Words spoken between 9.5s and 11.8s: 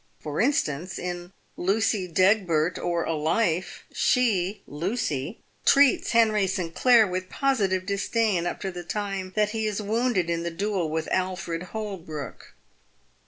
he is wounded in the duel with Alfred